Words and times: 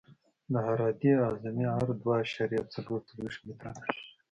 د 0.51 0.53
عرادې 0.67 1.11
اعظمي 1.25 1.65
عرض 1.75 1.89
دوه 2.01 2.13
اعشاریه 2.21 2.63
څلور 2.73 2.99
څلویښت 3.07 3.41
متره 3.47 3.71
دی 3.75 3.85